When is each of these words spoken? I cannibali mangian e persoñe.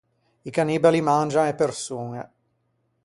I 0.49 0.51
cannibali 0.55 1.01
mangian 1.07 1.49
e 1.51 1.57
persoñe. 1.61 2.21